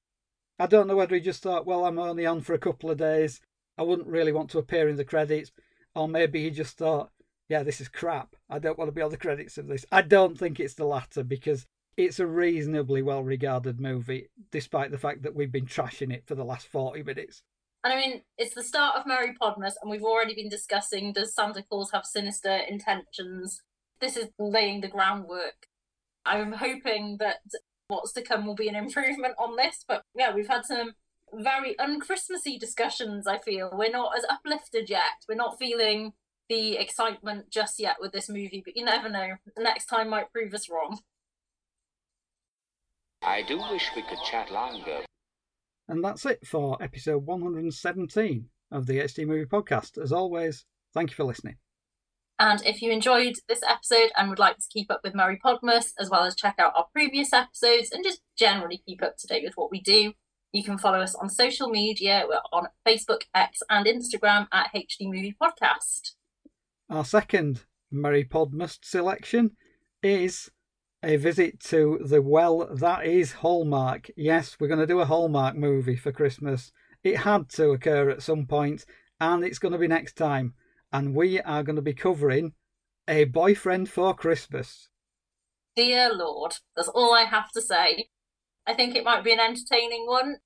[0.58, 2.98] I don't know whether he just thought, well, I'm only on for a couple of
[2.98, 3.40] days.
[3.78, 5.52] I wouldn't really want to appear in the credits.
[5.94, 7.10] Or maybe he just thought,
[7.48, 8.34] yeah, this is crap.
[8.50, 9.84] I don't want to be on the credits of this.
[9.92, 11.66] I don't think it's the latter because
[11.96, 16.34] it's a reasonably well regarded movie, despite the fact that we've been trashing it for
[16.34, 17.42] the last 40 minutes.
[17.84, 21.34] And I mean, it's the start of Merry Podmas, and we've already been discussing does
[21.34, 23.62] Santa Claus have sinister intentions?
[24.00, 25.68] This is laying the groundwork.
[26.24, 27.36] I'm hoping that
[27.88, 30.94] what's to come will be an improvement on this, but yeah, we've had some
[31.32, 33.70] very unchristmassy discussions, I feel.
[33.72, 35.24] We're not as uplifted yet.
[35.28, 36.12] We're not feeling
[36.48, 39.36] the excitement just yet with this movie, but you never know.
[39.56, 40.98] The next time might prove us wrong.
[43.22, 45.00] I do wish we could chat longer.
[45.88, 50.00] And that's it for episode 117 of the HD Movie Podcast.
[50.02, 51.56] As always, thank you for listening.
[52.38, 55.92] And if you enjoyed this episode and would like to keep up with Merry Podmas,
[55.98, 59.42] as well as check out our previous episodes and just generally keep up to date
[59.44, 60.12] with what we do,
[60.52, 62.24] you can follow us on social media.
[62.28, 66.12] We're on Facebook, X, and Instagram at HD Movie Podcast.
[66.88, 69.56] Our second Merry Podmas selection
[70.04, 70.50] is
[71.02, 74.08] a visit to the well that is Hallmark.
[74.16, 76.70] Yes, we're going to do a Hallmark movie for Christmas.
[77.02, 78.86] It had to occur at some point,
[79.20, 80.54] and it's going to be next time.
[80.92, 82.52] And we are going to be covering
[83.08, 84.88] A Boyfriend for Christmas.
[85.74, 88.10] Dear Lord, that's all I have to say.
[88.64, 90.36] I think it might be an entertaining one.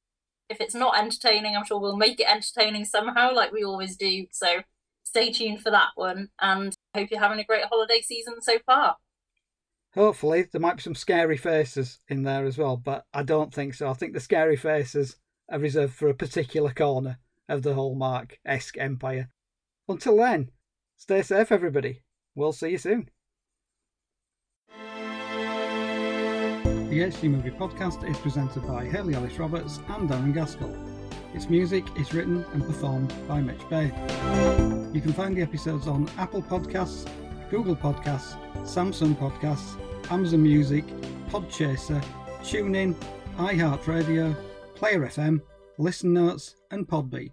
[0.49, 4.25] If it's not entertaining, I'm sure we'll make it entertaining somehow, like we always do.
[4.33, 4.63] So
[5.03, 8.97] stay tuned for that one, and hope you're having a great holiday season so far.
[9.95, 13.75] Hopefully, there might be some scary faces in there as well, but I don't think
[13.75, 13.89] so.
[13.89, 15.17] I think the scary faces
[15.51, 19.31] are reserved for a particular corner of the Hallmark esque empire.
[19.89, 20.53] Until then,
[20.97, 22.03] stay safe, everybody.
[22.37, 23.11] We'll see you soon.
[26.91, 30.90] The HD Movie Podcast is presented by Hayley Alice Roberts and Darren Gaskell.
[31.35, 33.93] Its music is written and performed by Mitch Bain.
[34.93, 37.09] You can find the episodes on Apple Podcasts,
[37.51, 39.79] Google Podcasts, Samsung Podcasts,
[40.11, 40.85] Amazon Music,
[41.31, 42.03] Podchaser,
[42.43, 42.95] TuneIn,
[43.37, 44.37] iHeartRadio,
[44.75, 45.41] Player FM,
[45.79, 47.31] Listen Notes, and Podbean.